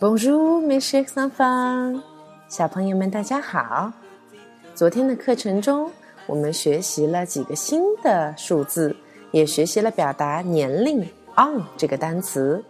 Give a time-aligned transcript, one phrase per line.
[0.00, 2.00] Bonjour, mes chers enfants，
[2.48, 3.92] 小朋友们，大家好。
[4.72, 5.90] 昨天的课程中，
[6.26, 8.94] 我们学习了几个新的数字，
[9.32, 11.02] 也学习了表达年龄
[11.36, 12.64] on 这个单词。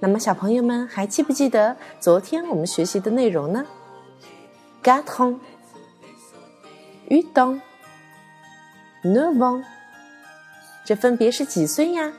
[0.00, 3.66] 那么，小朋友们还记不记得昨天我们学习的内容呢
[4.82, 5.38] ？Quatre ans,
[7.10, 7.60] huit ans,
[9.02, 9.62] neuf ans，
[10.82, 12.10] 这分别是几岁呀？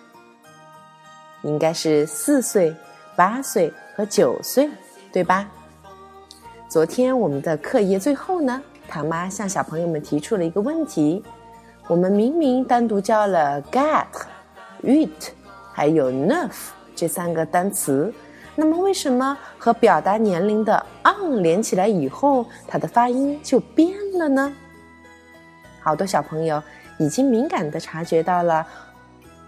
[1.42, 2.76] 应该是四岁、
[3.16, 4.70] 八岁和九岁，
[5.12, 5.50] 对吧？
[6.68, 11.24] 昨天我们的课业最后呢，唐妈向小朋友们提出了一个问题：
[11.88, 14.06] 我们明明单独教了 get、
[14.84, 15.10] eat
[15.72, 16.52] 还有 neuf
[16.94, 18.14] 这三个单词，
[18.56, 24.52] 那么为什么和表达年龄的 on 连起来以后，它的发音就变了呢？
[25.80, 26.62] 好多小朋友
[26.98, 28.66] 已经敏感的察觉到了。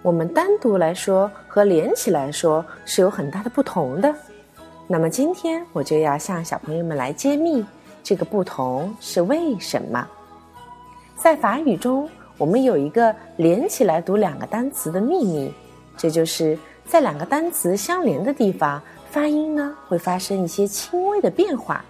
[0.07, 4.15] 我们单独来说和连起来说是有很大的不同的。
[4.87, 7.65] 那么今天我就要向小朋友们来揭秘
[8.01, 10.07] 这个不同是为什么。
[11.17, 15.53] 在法语中，我们有一个连起来读两个单词的秘密，
[15.97, 21.83] 这就是在两个单词相连的地方，发音呢会发生一些轻微的变化。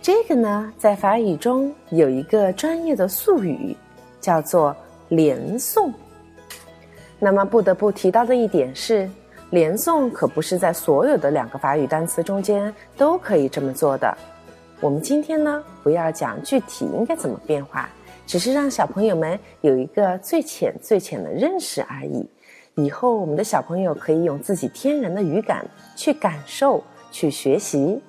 [0.00, 3.76] 这个呢，在法语中有一个专业的术语，
[4.18, 4.74] 叫做
[5.10, 5.92] 连诵。
[7.18, 9.10] 那么不得不提到的一点是，
[9.50, 14.16] 连诵可不是在所有的两个法语单词中间都可以这么做的。
[14.80, 17.88] 我们今天呢，不要讲具体应该怎么变化，
[18.24, 22.24] 只是让小朋友们有一个最浅最浅的认识而已。
[22.76, 26.80] 以后我们的小朋友可以用自己天然的语感去感受、
[27.10, 28.00] 去学习。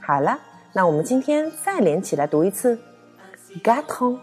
[0.00, 0.38] 好了，
[0.72, 2.78] 那我们今天再连起来读一次
[3.62, 4.18] ：Gaton,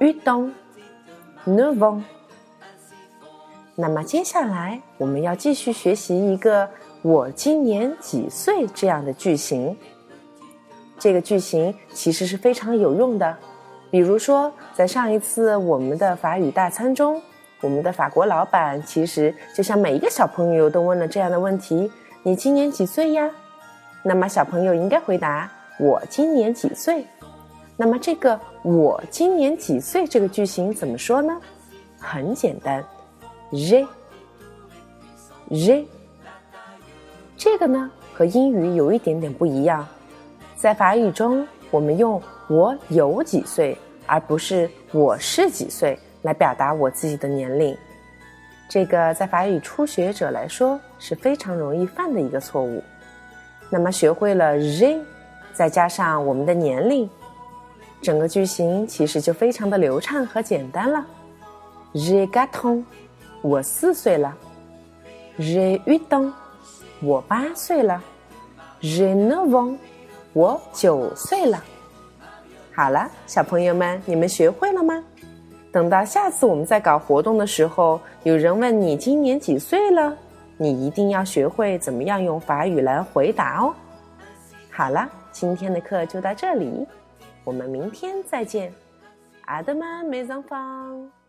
[0.00, 0.50] Udon,
[1.46, 2.02] Novon。
[3.74, 6.68] 那么接下来我们要继续学习一个
[7.00, 9.76] “我今年几岁”这样的句型。
[10.98, 13.36] 这个句型其实是非常有用的。
[13.90, 17.20] 比如说，在上一次我们的法语大餐中，
[17.60, 21.90] 我们的法国老板其实就像每一个小朋友都问了这样的问题
[22.22, 23.30] ：“你今年几岁呀？”
[24.04, 25.50] 那么小朋友应该回答
[25.80, 27.06] ：“我今年几岁？”
[27.76, 31.34] 那么这个“我今年几岁”这个句型怎么说呢？
[31.98, 32.84] 很简单。
[33.52, 33.86] j，j，
[37.36, 39.86] 这个呢和英语有一点点不一样，
[40.56, 43.76] 在法语中我们用我有几岁，
[44.06, 47.76] 而不是我是几岁来表达我自己的年龄。
[48.70, 52.82] 这个在法语初学者来说是非常容易犯的一个错误。
[53.68, 54.98] 那么学会了 j，
[55.52, 57.06] 再加上我们的年龄，
[58.00, 61.04] 整个句型其实就非常的流畅和简单了。
[61.92, 62.86] j g a t o n
[63.42, 64.34] 我四岁了
[65.38, 66.32] ，j'ai huit ans。
[67.00, 68.00] 我八岁了
[68.80, 69.76] ，j'ai neuf ans。
[70.32, 71.62] 我九岁了。
[72.72, 75.02] 好了，小朋友们，你们学会了吗？
[75.72, 80.16] 等到下次我们在搞活动的时候，有人问你今年几岁了，
[80.56, 83.74] 你一定要学会怎么样用法语来回答哦。
[84.70, 86.86] 好了，今天的课就到这里，
[87.42, 88.72] 我们明天再见。
[89.46, 91.21] 阿德曼梅桑芳。